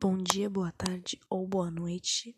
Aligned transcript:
Bom 0.00 0.16
dia, 0.16 0.48
boa 0.48 0.70
tarde 0.70 1.18
ou 1.28 1.44
boa 1.44 1.72
noite. 1.72 2.36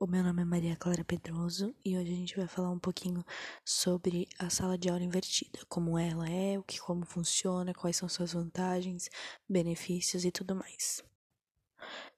O 0.00 0.06
meu 0.06 0.24
nome 0.24 0.40
é 0.40 0.44
Maria 0.46 0.76
Clara 0.76 1.04
Pedroso 1.04 1.74
e 1.84 1.94
hoje 1.94 2.10
a 2.10 2.16
gente 2.16 2.36
vai 2.38 2.48
falar 2.48 2.70
um 2.70 2.78
pouquinho 2.78 3.22
sobre 3.62 4.26
a 4.38 4.48
sala 4.48 4.78
de 4.78 4.88
aula 4.88 5.04
invertida, 5.04 5.58
como 5.68 5.98
ela 5.98 6.26
é, 6.26 6.58
o 6.58 6.62
que 6.62 6.80
como 6.80 7.04
funciona, 7.04 7.74
quais 7.74 7.98
são 7.98 8.08
suas 8.08 8.32
vantagens, 8.32 9.10
benefícios 9.46 10.24
e 10.24 10.30
tudo 10.30 10.56
mais. 10.56 11.04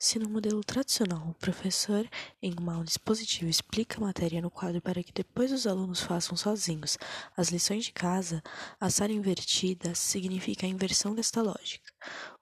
Se 0.00 0.16
no 0.16 0.28
modelo 0.28 0.62
tradicional 0.62 1.28
o 1.28 1.34
professor, 1.34 2.08
em 2.40 2.54
uma 2.56 2.74
aula 2.74 2.84
expositiva, 2.84 3.50
explica 3.50 3.98
a 3.98 4.00
matéria 4.00 4.40
no 4.40 4.48
quadro 4.48 4.80
para 4.80 5.02
que 5.02 5.12
depois 5.12 5.50
os 5.50 5.66
alunos 5.66 6.00
façam 6.00 6.36
sozinhos 6.36 6.96
as 7.36 7.48
lições 7.48 7.86
de 7.86 7.92
casa, 7.92 8.40
a 8.78 8.88
sala 8.90 9.10
invertida 9.10 9.96
significa 9.96 10.64
a 10.64 10.68
inversão 10.68 11.16
desta 11.16 11.42
lógica. 11.42 11.92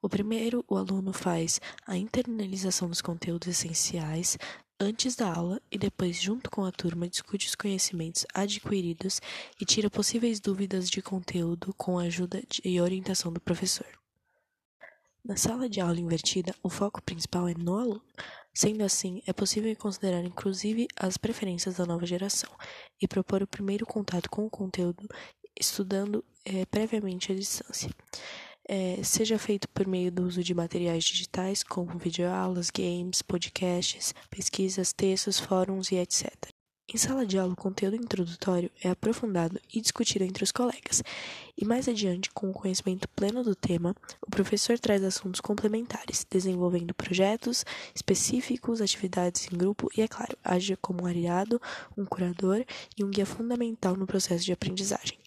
O 0.02 0.08
primeiro, 0.08 0.62
o 0.68 0.76
aluno 0.76 1.14
faz 1.14 1.58
a 1.86 1.96
internalização 1.96 2.90
dos 2.90 3.00
conteúdos 3.00 3.48
essenciais 3.48 4.36
antes 4.78 5.16
da 5.16 5.32
aula 5.32 5.58
e 5.70 5.78
depois, 5.78 6.20
junto 6.20 6.50
com 6.50 6.62
a 6.62 6.70
turma, 6.70 7.08
discute 7.08 7.46
os 7.46 7.54
conhecimentos 7.54 8.26
adquiridos 8.34 9.18
e 9.58 9.64
tira 9.64 9.88
possíveis 9.88 10.40
dúvidas 10.40 10.90
de 10.90 11.00
conteúdo 11.00 11.72
com 11.72 11.98
a 11.98 12.02
ajuda 12.02 12.42
e 12.62 12.78
orientação 12.78 13.32
do 13.32 13.40
professor. 13.40 14.05
Na 15.26 15.34
sala 15.34 15.68
de 15.68 15.80
aula 15.80 15.98
invertida, 15.98 16.54
o 16.62 16.70
foco 16.70 17.02
principal 17.02 17.48
é 17.48 17.54
no 17.54 17.76
aluno. 17.76 18.02
Sendo 18.54 18.84
assim, 18.84 19.20
é 19.26 19.32
possível 19.32 19.74
considerar 19.74 20.22
inclusive 20.22 20.86
as 20.96 21.16
preferências 21.16 21.74
da 21.74 21.84
nova 21.84 22.06
geração 22.06 22.48
e 23.02 23.08
propor 23.08 23.42
o 23.42 23.46
primeiro 23.46 23.84
contato 23.84 24.30
com 24.30 24.46
o 24.46 24.50
conteúdo 24.50 25.04
estudando 25.58 26.24
é, 26.44 26.64
previamente 26.66 27.32
à 27.32 27.34
distância. 27.34 27.90
É, 28.68 29.02
seja 29.02 29.36
feito 29.36 29.68
por 29.70 29.88
meio 29.88 30.12
do 30.12 30.22
uso 30.22 30.44
de 30.44 30.54
materiais 30.54 31.02
digitais 31.02 31.64
como 31.64 31.98
videoaulas, 31.98 32.70
games, 32.70 33.20
podcasts, 33.20 34.14
pesquisas, 34.30 34.92
textos, 34.92 35.40
fóruns 35.40 35.90
e 35.90 35.96
etc. 35.96 36.55
Em 36.88 36.96
sala 36.96 37.26
de 37.26 37.36
aula, 37.36 37.52
o 37.52 37.56
conteúdo 37.56 37.96
introdutório 37.96 38.70
é 38.80 38.88
aprofundado 38.88 39.60
e 39.74 39.80
discutido 39.80 40.24
entre 40.24 40.44
os 40.44 40.52
colegas, 40.52 41.02
e 41.58 41.64
mais 41.64 41.88
adiante, 41.88 42.30
com 42.30 42.48
o 42.48 42.52
conhecimento 42.52 43.08
pleno 43.08 43.42
do 43.42 43.56
tema, 43.56 43.92
o 44.24 44.30
professor 44.30 44.78
traz 44.78 45.02
assuntos 45.02 45.40
complementares, 45.40 46.24
desenvolvendo 46.30 46.94
projetos 46.94 47.64
específicos, 47.92 48.80
atividades 48.80 49.48
em 49.52 49.56
grupo 49.56 49.88
e, 49.96 50.00
é 50.00 50.06
claro, 50.06 50.38
age 50.44 50.76
como 50.76 51.02
um 51.02 51.06
aliado, 51.06 51.60
um 51.98 52.04
curador 52.04 52.64
e 52.96 53.02
um 53.02 53.10
guia 53.10 53.26
fundamental 53.26 53.96
no 53.96 54.06
processo 54.06 54.44
de 54.44 54.52
aprendizagem. 54.52 55.18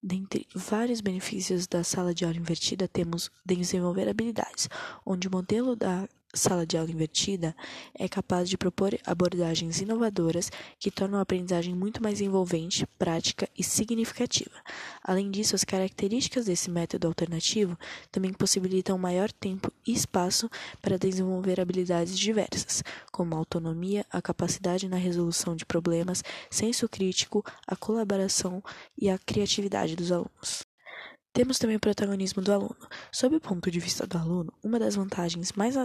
Dentre 0.00 0.46
vários 0.54 1.00
benefícios 1.00 1.66
da 1.66 1.82
sala 1.82 2.14
de 2.14 2.24
aula 2.24 2.36
invertida, 2.36 2.86
temos 2.86 3.28
desenvolver 3.44 4.08
habilidades, 4.08 4.68
onde 5.04 5.26
o 5.26 5.30
modelo 5.32 5.74
da 5.74 6.08
sala 6.34 6.66
de 6.66 6.76
aula 6.76 6.90
invertida 6.90 7.54
é 7.94 8.08
capaz 8.08 8.48
de 8.48 8.56
propor 8.56 8.98
abordagens 9.06 9.80
inovadoras 9.80 10.50
que 10.78 10.90
tornam 10.90 11.18
a 11.18 11.22
aprendizagem 11.22 11.74
muito 11.74 12.02
mais 12.02 12.20
envolvente, 12.20 12.86
prática 12.98 13.48
e 13.56 13.62
significativa. 13.62 14.54
Além 15.02 15.30
disso, 15.30 15.54
as 15.54 15.64
características 15.64 16.46
desse 16.46 16.70
método 16.70 17.06
alternativo 17.06 17.78
também 18.10 18.32
possibilitam 18.32 18.96
maior 18.96 19.30
tempo 19.30 19.70
e 19.86 19.92
espaço 19.92 20.50
para 20.80 20.98
desenvolver 20.98 21.60
habilidades 21.60 22.18
diversas, 22.18 22.82
como 23.10 23.34
a 23.34 23.38
autonomia, 23.38 24.06
a 24.10 24.22
capacidade 24.22 24.88
na 24.88 24.96
resolução 24.96 25.54
de 25.54 25.66
problemas, 25.66 26.22
senso 26.50 26.88
crítico, 26.88 27.44
a 27.66 27.76
colaboração 27.76 28.62
e 28.96 29.10
a 29.10 29.18
criatividade 29.18 29.96
dos 29.96 30.10
alunos. 30.10 30.64
Temos 31.32 31.58
também 31.58 31.76
o 31.76 31.80
protagonismo 31.80 32.42
do 32.42 32.52
aluno. 32.52 32.76
Sob 33.10 33.36
o 33.36 33.40
ponto 33.40 33.70
de 33.70 33.80
vista 33.80 34.06
do 34.06 34.18
aluno, 34.18 34.52
uma 34.62 34.78
das 34.78 34.96
vantagens 34.96 35.52
mais 35.52 35.76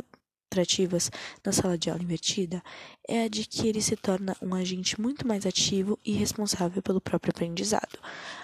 atrativas 0.49 1.11
na 1.45 1.51
sala 1.51 1.77
de 1.77 1.89
aula 1.89 2.01
invertida 2.01 2.63
é 3.07 3.23
a 3.23 3.27
de 3.27 3.45
que 3.45 3.67
ele 3.67 3.81
se 3.81 3.95
torna 3.95 4.35
um 4.41 4.55
agente 4.55 4.99
muito 4.99 5.27
mais 5.27 5.45
ativo 5.45 5.99
e 6.03 6.13
responsável 6.13 6.81
pelo 6.81 7.01
próprio 7.01 7.31
aprendizado. 7.31 7.99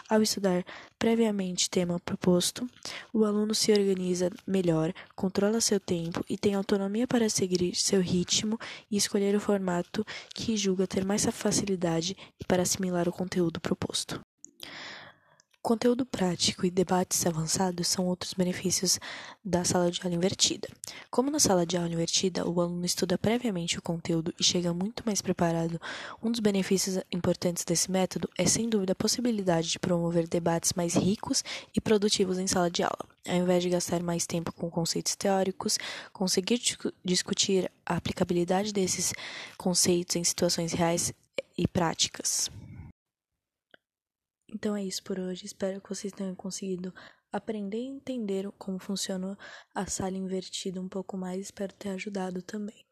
Ao 0.09 0.22
estudar 0.22 0.66
previamente 1.00 1.69
tema 1.69 2.00
proposto, 2.00 2.69
o 3.12 3.25
aluno 3.25 3.56
se 3.56 3.72
organiza 3.72 4.30
melhor, 4.46 4.94
controla 5.16 5.62
seu 5.62 5.80
tempo 5.80 6.24
e 6.30 6.38
tem 6.38 6.53
autonomia 6.53 7.08
para 7.08 7.30
seguir 7.30 7.75
seu 7.75 8.02
ritmo 8.02 8.59
e 8.91 8.97
escolher 8.97 9.35
o 9.35 9.40
formato 9.40 10.06
que 10.35 10.58
julga 10.58 10.85
ter 10.85 11.06
mais 11.06 11.25
facilidade 11.25 12.16
para 12.47 12.64
assimilar 12.64 13.08
o 13.08 13.14
conteúdo 13.14 13.59
proposto. 13.59 14.20
Conteúdo 15.63 16.06
prático 16.06 16.66
e 16.66 16.69
debates 16.69 17.25
avançados 17.25 17.88
são 17.88 18.06
outros 18.06 18.34
benefícios 18.34 19.00
da 19.46 19.63
sala 19.63 19.90
de 19.90 20.01
aula 20.03 20.13
invertida. 20.13 20.68
Como 21.09 21.31
na 21.31 21.40
sala 21.40 21.66
de 21.66 21.78
aula 21.78 21.88
invertida, 21.88 22.46
o 22.46 22.59
aluno 22.59 22.85
estuda 22.85 23.18
previamente 23.18 23.79
o 23.79 23.81
conteúdo 23.81 24.34
e 24.38 24.44
chega 24.44 24.73
muito 24.73 25.06
mais 25.06 25.22
preparado, 25.22 25.79
um 26.22 26.29
dos 26.29 26.41
benefícios 26.41 27.02
importantes 27.09 27.63
desse 27.63 27.90
método 27.90 28.29
é, 28.38 28.46
sem 28.46 28.68
dúvida, 28.68 28.91
a 28.91 28.96
possibilidade 28.96 29.69
de 29.69 29.79
promover 29.79 30.28
debates 30.28 30.73
mais 30.73 30.96
ricos 30.96 31.46
e 31.73 31.79
produtivos 31.79 32.38
em 32.38 32.46
sala 32.46 32.69
de 32.69 32.84
aula. 32.84 33.07
Ao 33.25 33.38
invés 33.38 33.63
de 33.63 33.69
gastar 33.69 34.03
mais 34.03 34.28
tempo 34.28 34.52
com 34.52 34.69
conceitos 34.69 35.16
teóricos, 35.16 35.79
conseguir 36.12 36.59
discutir 37.06 37.72
a 37.85 37.96
aplicabilidade 37.96 38.73
desses 38.73 39.13
conceitos 39.57 40.18
em 40.18 40.25
situações 40.25 40.73
reais 40.73 41.13
e 41.57 41.66
práticas. 41.66 42.52
Então 44.53 44.75
é 44.75 44.84
isso 44.84 45.03
por 45.03 45.19
hoje. 45.19 45.46
Espero 45.46 45.81
que 45.81 45.90
vocês 45.90 46.14
tenham 46.14 46.36
conseguido 46.36 46.94
aprender 47.31 47.80
e 47.80 47.88
entender 47.88 48.52
como 48.58 48.78
funciona 48.78 49.38
a 49.74 49.86
sala 49.88 50.16
invertida 50.16 50.80
um 50.80 50.88
pouco 50.88 51.18
mais. 51.18 51.40
Espero 51.41 51.74
ter 51.74 51.90
ajudado 51.90 52.41
também. 52.44 52.86